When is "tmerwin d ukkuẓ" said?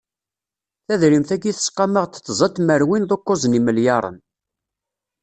2.55-3.41